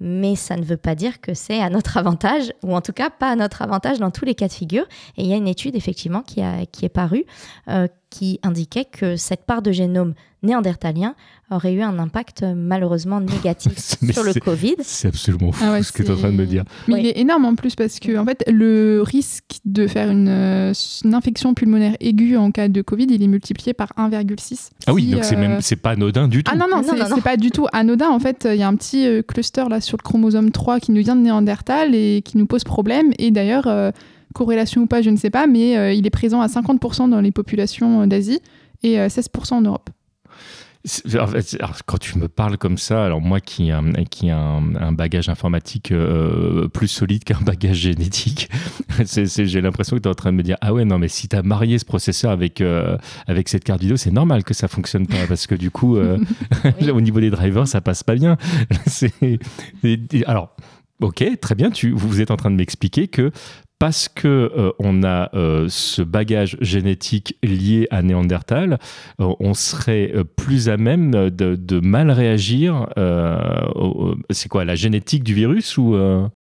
[0.00, 3.10] mais ça ne veut pas dire que c'est à notre avantage, ou en tout cas
[3.10, 4.84] pas à notre avantage dans tous les cas de figure.
[5.16, 7.24] Et il y a une étude, effectivement, qui, a, qui est parue,
[7.68, 11.14] euh, qui indiquait que cette part de génome néandertalien
[11.50, 13.78] aurait eu un impact euh, malheureusement négatif
[14.12, 14.76] sur le Covid.
[14.82, 16.64] C'est absolument fou ah ce que tu es en train de me dire.
[16.88, 20.28] Mais il est énorme en plus parce que en fait, le risque de faire une,
[20.28, 20.72] euh,
[21.12, 24.70] infection pulmonaire aiguë en cas de Covid, il est multiplié par 1,6.
[24.86, 26.52] Ah oui, donc c'est même c'est pas anodin du tout.
[26.52, 28.08] Ah non, non, non c'est pas du tout anodin.
[28.08, 31.02] En fait, il y a un petit cluster là sur le chromosome 3 qui nous
[31.02, 33.12] vient de Néandertal et qui nous pose problème.
[33.18, 33.68] Et d'ailleurs,
[34.34, 37.32] corrélation ou pas, je ne sais pas, mais il est présent à 50% dans les
[37.32, 38.40] populations d'Asie
[38.82, 39.90] et 16% en Europe.
[41.86, 43.70] Quand tu me parles comme ça, alors moi qui,
[44.10, 48.50] qui ai un, bagage informatique euh, plus solide qu'un bagage génétique,
[49.00, 51.28] j'ai l'impression que tu es en train de me dire Ah ouais, non, mais si
[51.28, 54.68] tu as marié ce processeur avec, euh, avec cette carte vidéo, c'est normal que ça
[54.68, 56.18] fonctionne pas parce que du coup, euh,
[56.92, 58.36] au niveau des drivers, ça passe pas bien.
[60.26, 60.54] alors,
[61.00, 63.32] ok, très bien, tu, vous êtes en train de m'expliquer que
[63.84, 68.78] parce que euh, on a euh, ce bagage génétique lié à Néandertal,
[69.20, 72.86] euh, on serait plus à même de, mal réagir.
[74.30, 75.98] c'est quoi la génétique du virus ou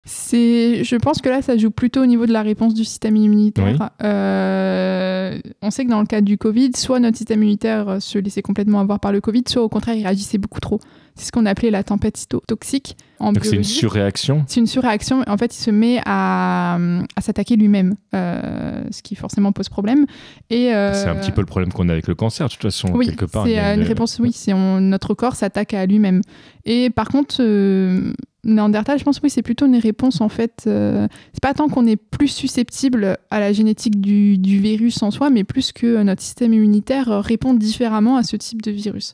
[0.06, 3.16] c'est, je pense que là, ça joue plutôt au niveau de la réponse du système
[3.16, 3.90] immunitaire.
[4.00, 8.80] on sait que dans le cas du Covid, soit notre système immunitaire se laissait complètement
[8.80, 10.80] avoir par le Covid, soit au contraire, il réagissait beaucoup trop.
[11.14, 15.22] C'est ce qu'on appelait la tempête cytotoxique en Donc c'est une surréaction C'est une surréaction.
[15.26, 16.78] En fait, il se met à,
[17.20, 20.07] s'attaquer lui-même, euh, ce qui forcément pose problème.
[20.50, 22.62] Et euh, C'est un petit peu le problème qu'on a avec le cancer, de toute
[22.62, 23.44] façon, oui, quelque part.
[23.46, 24.33] C'est une réponse, oui.
[24.33, 26.22] C'est notre corps s'attaque à lui-même.
[26.64, 28.12] Et par contre, euh,
[28.44, 30.62] Néandertal, je pense oui, c'est plutôt une réponse en fait.
[30.64, 35.28] c'est pas tant qu'on est plus susceptible à la génétique du, du, virus en soi,
[35.28, 39.12] mais plus que notre système immunitaire répond différemment à ce type de virus.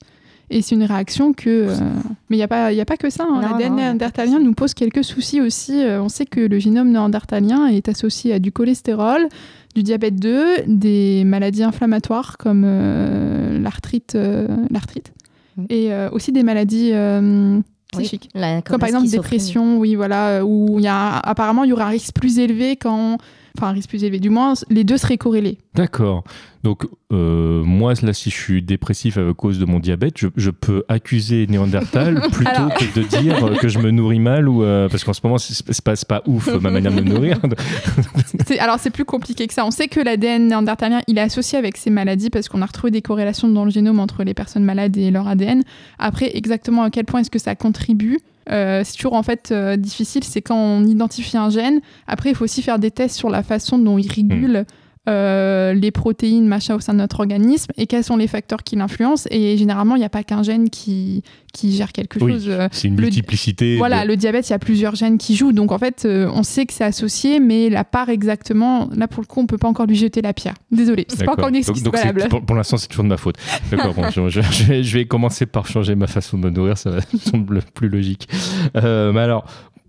[0.51, 1.69] Et c'est une réaction que.
[1.71, 1.75] Euh,
[2.29, 3.27] mais il n'y a, pas, a pas que ça.
[3.29, 3.41] Hein.
[3.41, 5.83] L'ADN néandertalien nous pose quelques soucis aussi.
[5.83, 9.29] Euh, on sait que le génome néandertalien est associé à du cholestérol,
[9.75, 14.17] du diabète 2, des maladies inflammatoires comme euh, l'arthrite,
[14.71, 15.13] l'arthrite
[15.57, 15.65] mm.
[15.71, 16.93] et aussi des maladies
[17.93, 18.31] psychiques.
[18.65, 22.15] comme, par exemple dépression, oui, voilà, où y a, apparemment il y aura un risque
[22.15, 23.19] plus élevé quand
[23.57, 24.19] enfin un risque plus élevé.
[24.19, 25.59] Du moins, les deux seraient corrélés.
[25.75, 26.25] D'accord.
[26.65, 30.83] Donc, euh, moi, là, si je suis dépressif à cause de mon diabète, je, peux
[30.89, 35.13] accuser Néandertal plutôt que de dire que je me nourris mal ou euh, parce qu'en
[35.13, 37.39] ce moment, c'est pas, pas ouf ma manière de me nourrir.
[38.59, 39.67] alors, c'est plus compliqué que ça.
[39.67, 42.91] On sait que l'ADN néandertalien, il est associé avec ces maladies parce qu'on a retrouvé
[42.91, 45.63] des corrélations dans le génome entre les personnes malades et leur ADN.
[45.99, 48.19] Après, exactement à quel point est-ce que ça contribue
[48.51, 51.81] euh, c'est toujours en fait euh, difficile, c'est quand on identifie un gène.
[52.07, 54.65] Après, il faut aussi faire des tests sur la façon dont il régule
[55.09, 58.77] euh, les protéines machin au sein de notre organisme et quels sont les facteurs qui
[58.77, 59.29] l'influencent.
[59.31, 62.51] Et généralement, il n'y a pas qu'un gène qui, qui gère quelque chose.
[62.73, 63.77] C'est une multiplicité.
[63.77, 65.53] Voilà, le diabète, il y a plusieurs gènes qui jouent.
[65.53, 69.27] Donc en fait, on sait que c'est associé, mais la part exactement, là pour le
[69.27, 70.55] coup, on peut pas encore lui jeter la pierre.
[70.71, 71.97] Désolé, c'est pas encore une excuse donc,
[72.47, 73.37] Pour, l'instant, c'est toujours de ma faute.
[73.71, 77.61] D'accord, bon, je, vais, commencer par changer ma façon de me nourrir, ça me semble
[77.75, 78.29] plus logique.
[78.75, 79.45] mais alors,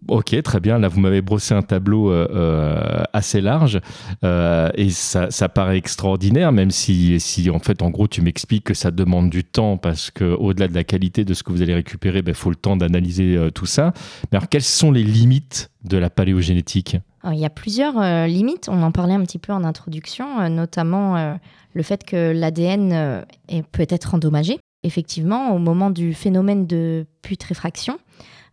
[0.08, 0.78] Ok, très bien.
[0.78, 3.80] Là, vous m'avez brossé un tableau euh, euh, assez large
[4.24, 7.20] euh, et ça, paraît extraordinaire, même si,
[7.52, 10.76] en fait, en gros, tu m'expliques que ça demande du temps parce que au-delà de
[10.76, 13.66] la qualité de ce que vous allez récupérer, il ben, faut le temps d'analyser tout
[13.66, 13.94] ça.
[14.32, 16.98] Mais alors, quelles sont les limites de la paléogénétique?
[17.32, 18.70] Il y a plusieurs limites.
[18.70, 21.38] On en parlait un petit peu en introduction, notamment
[21.74, 23.26] le fait que l'ADN
[23.72, 24.60] peut être endommagé.
[24.84, 27.98] Effectivement, au moment du phénomène de putréfaction,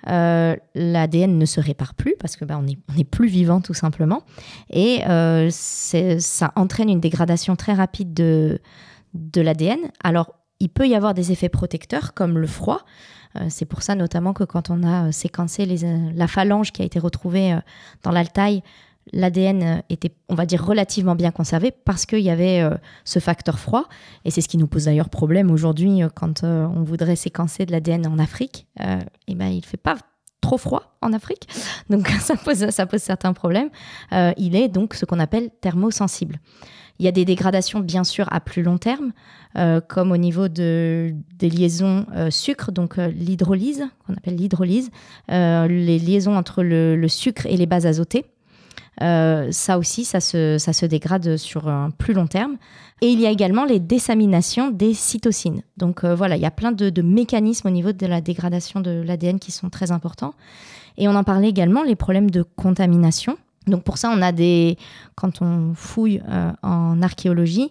[0.09, 4.23] euh, l'ADN ne se répare plus parce que bah, on n'est plus vivant tout simplement.
[4.71, 8.61] Et euh, ça entraîne une dégradation très rapide de,
[9.15, 9.79] de l'ADN.
[10.03, 12.85] Alors, il peut y avoir des effets protecteurs comme le froid.
[13.37, 16.99] Euh, c'est pour ça notamment que quand on a séquencé la phalange qui a été
[16.99, 17.57] retrouvée
[18.03, 18.62] dans l'Altaï,
[19.12, 23.19] l'ADN euh, était, on va dire, relativement bien conservé parce qu'il y avait euh, ce
[23.19, 23.88] facteur froid.
[24.25, 27.73] Et c'est ce qui nous pose d'ailleurs problème aujourd'hui euh, quand on voudrait séquencer de
[27.73, 28.67] l'ADN en Afrique.
[28.79, 29.97] et ben, il ne fait pas
[30.41, 31.49] trop froid en Afrique,
[31.91, 32.67] donc ça pose,
[32.99, 33.71] certains problèmes.
[34.37, 36.41] il est donc ce qu'on appelle thermosensible.
[36.99, 39.12] Il y a des dégradations bien sûr à plus long terme,
[39.88, 44.91] comme au niveau de, des liaisons sucre, donc l'hydrolyse, qu'on appelle l'hydrolyse,
[45.29, 48.27] les liaisons entre le, sucre et les bases azotées.
[49.00, 52.57] Euh, ça aussi, ça se, dégrade sur un plus long terme.
[53.00, 55.62] Et il y a également les désaminations des cytosines.
[55.76, 59.02] Donc euh, voilà, il y a plein de, mécanismes au niveau de la dégradation de
[59.05, 60.35] l'ADN qui sont très importants.
[60.98, 63.38] Et on en parlait également, les problèmes de contamination.
[63.66, 64.76] Donc pour ça, on a des...
[65.14, 67.70] Quand on fouille euh, en archéologie,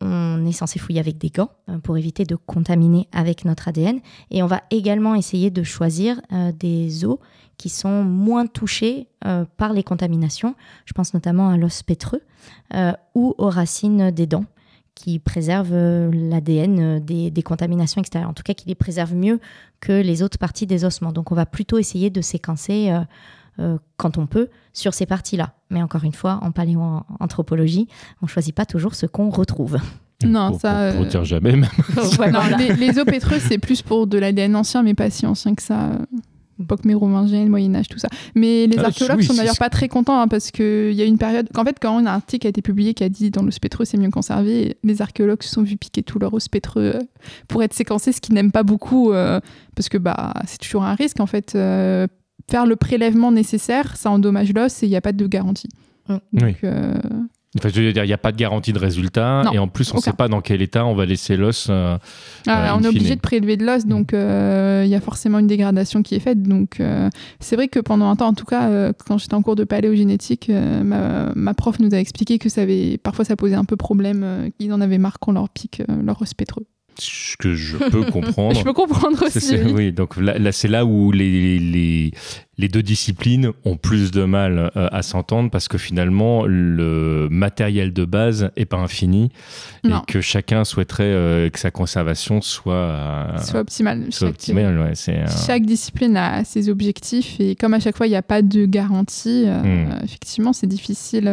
[0.00, 1.50] on est censé fouiller avec des gants
[1.82, 4.00] pour éviter de contaminer avec notre ADN.
[4.30, 6.20] Et on va également essayer de choisir
[6.58, 7.18] des os
[7.60, 10.54] qui sont moins touchés euh, par les contaminations.
[10.86, 12.22] Je pense notamment à l'os pétreux
[12.72, 14.46] euh, ou aux racines des dents
[14.94, 18.30] qui préservent euh, l'ADN des, des, contaminations extérieures.
[18.30, 19.40] En tout cas, qui les préservent mieux
[19.80, 21.12] que les autres parties des ossements.
[21.12, 22.90] Donc on va plutôt essayer de séquencer
[23.96, 25.54] quand on peut sur ces parties-là.
[25.70, 27.88] Mais encore une fois, en paléoanthropologie,
[28.22, 29.78] on ne choisit pas toujours ce qu'on retrouve.
[30.22, 30.92] Non, ça.
[30.94, 31.64] Pour, dire jamais même.
[32.58, 35.62] les, les, os pétreux, c'est plus pour de l'ADN ancien, mais pas si ancien que
[35.62, 35.92] ça.
[36.60, 38.08] époque mérovingienne, Moyen-Âge, tout ça.
[38.34, 41.06] Mais les Ah, archéologues oui, sont d'ailleurs pas très contents hein, parce qu'il y a
[41.06, 41.48] une période.
[41.54, 43.96] qu'en fait, quand un article a été publié qui a dit dans le spectreux c'est
[43.96, 47.00] mieux conservé, les archéologues se sont vus piquer tout leur spectreux euh,
[47.48, 49.40] pour être séquencés, ce qu'ils n'aiment pas beaucoup euh,
[49.74, 51.54] parce que bah, c'est toujours un risque en fait.
[51.54, 52.06] euh,
[52.50, 55.68] faire le prélèvement nécessaire, ça endommage l'os et il n'y a pas de garantie.
[56.08, 56.56] Donc, Oui.
[56.64, 56.94] euh,
[57.58, 59.42] Enfin, je veux dire, il n'y a pas de garantie de résultat.
[59.44, 61.66] Non, et en plus, on ne sait pas dans quel état on va laisser l'os.
[61.68, 61.98] euh,
[62.46, 65.40] Ah, Euh, on est obligé de prélever de l'os, donc euh, il y a forcément
[65.40, 66.44] une dégradation qui est faite.
[66.44, 67.10] Donc euh,
[67.40, 69.64] c'est vrai que pendant un temps, en tout cas, euh, quand j'étais en cours de
[69.64, 73.64] paléogénétique, euh, ma, ma prof nous a expliqué que ça avait, parfois ça posait un
[73.64, 76.66] peu problème, euh, qu'ils en avaient marre qu'on leur pique euh, leur os pétreux.
[76.98, 78.58] Ce que je peux comprendre.
[78.58, 79.56] Je peux comprendre aussi.
[79.56, 79.72] oui.
[79.72, 82.12] oui, donc là, là, c'est là où les, les,
[82.60, 87.92] les deux disciplines ont plus de mal euh, à s'entendre parce que finalement, le matériel
[87.92, 89.30] de base est pas infini
[89.82, 90.00] Non.
[90.02, 94.06] et que chacun souhaiterait euh, que sa conservation soit, euh, optimale.
[94.78, 94.92] ouais,
[95.46, 98.66] Chaque discipline a ses objectifs et comme à chaque fois il n'y a pas de
[98.66, 100.04] garantie, euh, Hmm.
[100.04, 101.30] effectivement c'est difficile.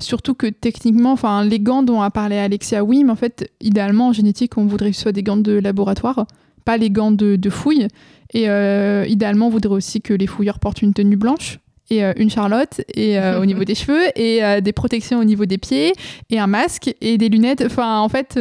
[0.00, 4.08] surtout que techniquement, enfin les gants dont a parlé Alexia, oui, mais en fait idéalement
[4.08, 6.26] en génétique on voudrait que ce soit des gants de laboratoire,
[6.64, 7.88] pas les gants de, de fouille.
[8.34, 11.58] Et euh, idéalement on voudrait aussi que les fouilleurs portent une tenue blanche.
[11.90, 15.46] Et euh, une charlotte et euh, au niveau des cheveux et des protections au niveau
[15.46, 15.94] des pieds
[16.28, 17.62] et un masque et des lunettes.
[17.64, 18.38] Enfin, en fait,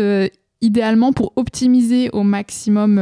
[0.62, 2.98] idéalement pour optimiser au maximum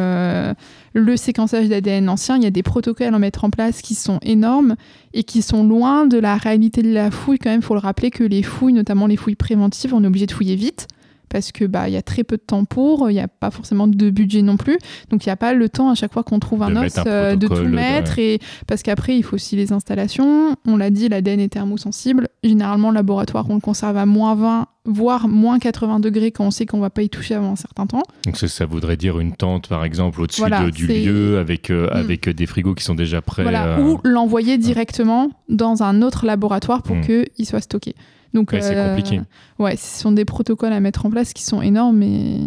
[0.93, 4.19] le séquençage d'ADN ancien, il y a des protocoles à mettre en place qui sont
[4.21, 4.76] énormes
[5.13, 7.39] et qui sont loin de la réalité de la fouille.
[7.39, 10.08] Quand même, il faut le rappeler que les fouilles, notamment les fouilles préventives, on est
[10.08, 10.88] obligé de fouiller vite
[11.36, 13.52] parce que bah il y a très peu de temps pour, il n'y a pas
[13.52, 14.78] forcément de budget non plus,
[15.10, 16.98] donc il n'y a pas le temps à chaque fois qu'on trouve un De os
[16.98, 20.56] un euh, de tout mettre et parce qu'après il faut aussi les installations.
[20.65, 22.30] On l'a dit, l'ADN est thermosensible.
[22.41, 26.52] Généralement, le laboratoire on le conserve à moins 20 voire moins 80 degrés quand on
[26.52, 28.04] sait qu'on va pas y toucher avant un certain temps.
[28.24, 31.71] Donc ça, ça voudrait dire une tente, par exemple, au-dessus Voilà, de- du lieu avec,
[31.71, 31.98] euh, Mm.
[31.98, 33.41] avec des frigos qui sont déjà prêts.
[33.43, 37.02] Voilà, euh, ou l'envoyer directement dans un autre laboratoire pour Mm.
[37.02, 37.95] qu'il soit stocké.
[38.36, 39.21] Donc, Ouais, c'est euh, compliqué.
[39.58, 42.41] Ouais, ce sont des protocoles à mettre en place qui sont énormes, mais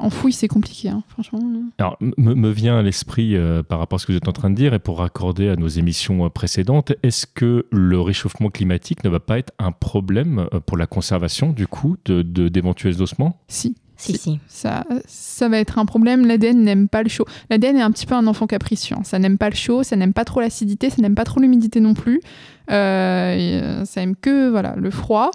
[0.00, 1.40] en fouille, c'est compliqué, hein, franchement.
[1.78, 4.50] Alors, me, vient à l'esprit, euh, par rapport à ce que vous êtes en train
[4.50, 9.02] de dire, et pour raccorder à nos émissions euh, précédentes, est-ce que le réchauffement climatique
[9.04, 13.40] ne va pas être un problème pour la conservation, du coup, de- de- d'éventuels ossements?
[13.48, 14.38] Si, Si, si.
[14.46, 16.24] ça, ça va être un problème.
[16.26, 17.24] L'ADN n'aime pas le chaud.
[17.50, 18.96] L'ADN est un petit peu un enfant capricieux.
[18.96, 19.02] hein.
[19.04, 21.80] Ça n'aime pas le chaud, ça n'aime pas trop l'acidité, ça n'aime pas trop l'humidité
[21.80, 22.20] non plus.
[22.70, 25.30] Euh, euh, ça aime que voilà, le froid.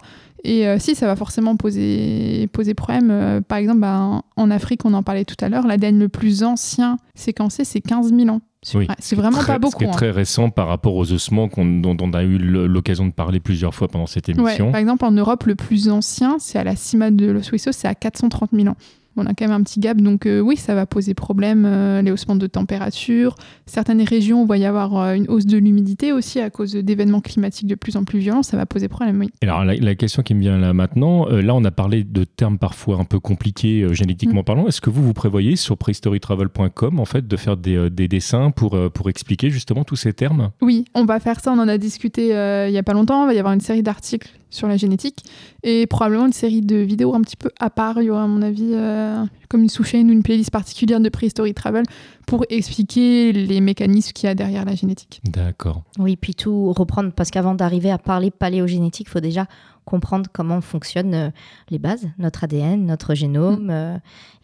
[0.45, 3.10] Et euh, si, ça va forcément poser, poser problème.
[3.12, 6.43] Euh, par exemple, bah, en Afrique, on en parlait tout à l'heure, l'ADN le plus
[6.43, 8.41] ancien séquencé, c'est 15 000 ans.
[8.62, 9.77] C'est Oui, vraiment Très- pas Ce beaucoup.
[9.79, 9.91] qui est hein.
[9.91, 13.73] très récent par rapport aux ossements dont, dont on a eu l'occasion de parler plusieurs
[13.75, 14.71] fois pendant cette Ouais, émission.
[14.71, 17.88] par exemple, en Europe, le plus ancien, c'est à la Cima de Los Huesos, c'est
[17.89, 18.75] à 430 000 ans.
[19.15, 22.02] On a quand même un petit gap, donc euh, oui, ça va poser problème, euh,
[22.02, 23.36] les haussements de température.
[23.65, 27.21] Certaines régions, il va y avoir euh, une hausse de l'humidité aussi à cause d'événements
[27.21, 29.30] climatiques de plus en plus violents, ça va poser problème, oui.
[29.41, 32.23] Et Alors la, la question qui me vient là maintenant, là on a parlé de
[32.23, 34.45] termes parfois un peu compliqués génétiquement Mm.
[34.45, 34.67] parlant.
[34.67, 38.78] Est-ce que vous vous prévoyez sur prehistorytravel.com en fait de faire des, des dessins pour,
[38.91, 40.52] pour expliquer justement tous ces termes?
[40.62, 43.28] Oui, on va faire ça, on en a discuté il y a pas longtemps, il
[43.28, 45.24] va y avoir une série d'articles sur la génétique
[45.63, 48.28] et probablement une série de vidéos un petit peu à part, il y aura à
[48.28, 51.86] mon avis euh, comme une sous-chaîne ou une playlist particulière de Prehistory Travel
[52.28, 55.22] pour expliquer les mécanismes qu'il y a derrière la génétique.
[55.26, 55.84] D'accord.
[56.00, 59.48] Oui, puis tout reprendre, parce qu'avant d'arriver à parler paléogénétique, il faut déjà
[59.86, 61.30] comprendre comment fonctionnent euh,
[61.70, 63.98] les bases, notre ADN, notre génome, euh,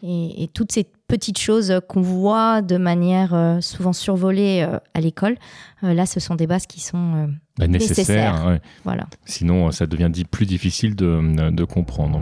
[0.03, 5.01] et, et toutes ces petites choses qu'on voit de manière euh, souvent survolée euh, à
[5.01, 5.35] l'école.
[5.83, 7.29] Euh, là, ce sont des bases qui sont...
[7.57, 8.33] Bah, nécessaire.
[8.33, 8.47] Nécessaire.
[8.47, 8.61] ouais.
[8.85, 9.07] voilà.
[9.25, 12.21] Sinon ça devient plus difficile de, de comprendre.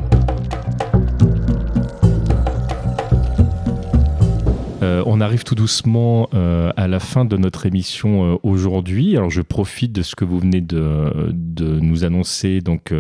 [4.88, 9.18] Euh, on arrive tout doucement euh, à la fin de notre émission euh, aujourd'hui.
[9.18, 12.94] Alors je profite de ce que vous venez de, nous annoncer, donc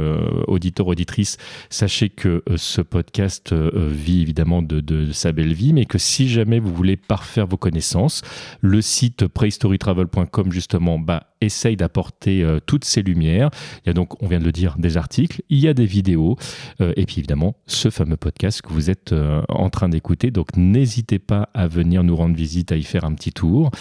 [0.48, 1.38] auditeurs, auditrices,
[1.70, 6.60] sachez que ce podcast vit évidemment de, de sa belle vie, mais que si jamais
[6.60, 8.24] vous voulez parfaire vos connaissances,
[8.62, 13.50] le site prehistorytravel.com justement bah, essaye d'apporter euh, toutes ces lumières.
[13.84, 15.86] Il y a donc, on vient de le dire, des articles, il y a des
[15.86, 16.38] vidéos,
[16.82, 20.32] euh, et puis évidemment ce fameux podcast que vous êtes euh, en train d'écouter.
[20.32, 23.72] Donc n'hésitez pas à venir nous rendre visite, à y faire un petit tour.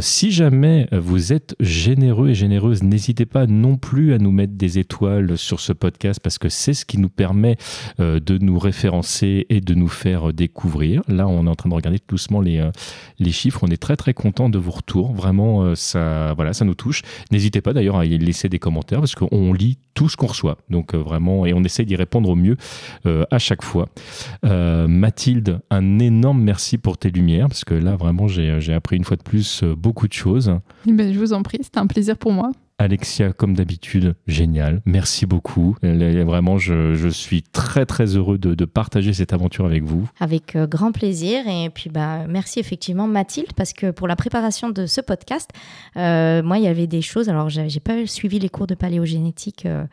[0.00, 4.78] Si jamais vous êtes généreux et généreuse, n'hésitez pas non plus à nous mettre des
[4.78, 7.56] étoiles sur ce podcast parce que c'est ce qui nous permet
[7.98, 11.02] de nous référencer et de nous faire découvrir.
[11.08, 12.68] Là, on est en train de regarder doucement les,
[13.18, 13.60] les chiffres.
[13.62, 15.12] On est très très content de vos retours.
[15.12, 17.02] Vraiment, ça, voilà, ça touche.
[17.30, 20.58] N'hésitez pas d'ailleurs à y laisser des commentaires parce qu'on lit tout ce qu'on reçoit.
[20.70, 22.56] Donc vraiment, et on essaie d'y répondre au mieux
[23.04, 23.86] à chaque fois.
[24.42, 29.16] Mathilde, un énorme merci pour tes lumières parce que là vraiment j'ai appris une fois
[29.16, 30.58] de plus beaucoup de choses.
[30.86, 32.52] Eh ben, je vous en prie, c'était un plaisir pour moi.
[32.80, 34.80] Alexia, comme d'habitude, génial.
[34.84, 35.76] Merci beaucoup.
[35.82, 40.08] Vraiment, je, suis très très heureux de, partager cette aventure avec vous.
[40.20, 41.48] Avec euh, grand plaisir.
[41.48, 45.50] Et puis, bah, merci effectivement Mathilde, parce que pour la préparation de ce podcast,
[45.96, 47.28] euh, moi, il y avait des choses.
[47.28, 49.66] Alors, j'ai pas suivi les cours de paléogénétique.
[49.66, 49.84] Euh,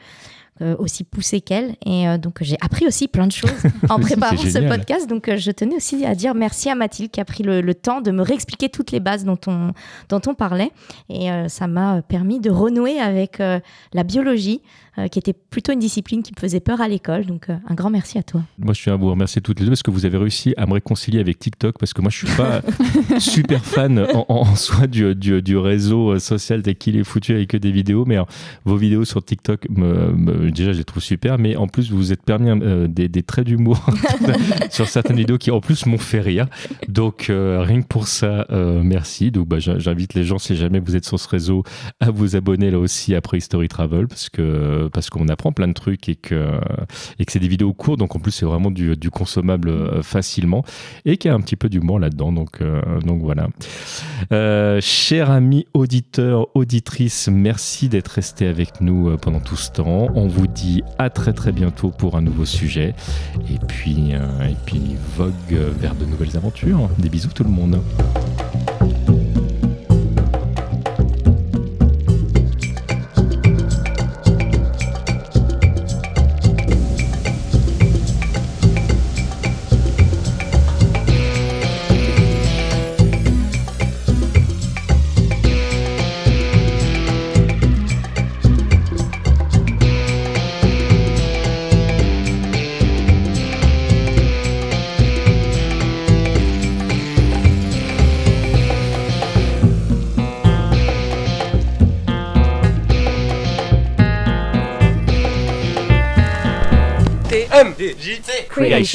[0.79, 1.75] aussi poussée qu'elle.
[1.85, 3.51] Et euh, donc, j'ai appris aussi plein de choses
[3.89, 5.07] en préparant ce podcast.
[5.09, 8.01] Donc, euh, je tenais aussi à dire merci à Mathilde qui a pris le, temps
[8.01, 9.71] de me réexpliquer toutes les bases dont on,
[10.09, 10.71] dont on parlait.
[11.09, 14.61] Et ça m'a permis de renouer avec la biologie,
[14.97, 17.25] euh, qui était plutôt une discipline qui me faisait peur à l'école.
[17.25, 18.41] Donc, euh, un grand merci à toi.
[18.57, 20.65] Moi, je suis à vous remercier toutes les deux parce que vous avez réussi à
[20.65, 22.61] me réconcilier avec TikTok parce que moi, je suis pas
[23.19, 27.71] super fan en, soi du, du, du, réseau social dès qu'il est foutu avec des
[27.71, 28.05] vidéos.
[28.05, 28.17] Mais
[28.63, 31.39] vos vidéos sur TikTok, me, déjà, je les trouve super.
[31.39, 33.85] Mais en plus, vous vous êtes permis euh, des, des, traits d'humour
[34.69, 36.47] sur certaines vidéos qui, en plus, m'ont fait rire.
[36.87, 39.31] Donc, rien que pour ça, merci.
[39.31, 41.63] Donc, bah, j'invite les gens, si jamais vous êtes sur ce réseau,
[41.99, 45.73] à vous abonner là aussi après History Travel parce que parce qu'on apprend plein de
[45.73, 46.59] trucs et que,
[47.19, 50.63] et que c'est des vidéos courtes, donc en plus c'est vraiment du, consommable euh, facilement
[51.05, 52.31] et qu'il y a un petit peu d'humour là-dedans.
[52.31, 53.47] Donc, euh, donc voilà.
[54.31, 60.09] Euh, chers amis auditeurs, auditrices, merci d'être restés avec nous pendant tout ce temps.
[60.15, 62.93] On vous dit à très très bientôt pour un nouveau sujet
[63.49, 66.89] et puis, et puis vogue vers de nouvelles aventures.
[66.97, 67.81] Des bisous tout le monde.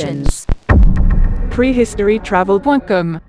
[0.00, 0.46] Creations.
[1.50, 3.20] Prehistorytravel.com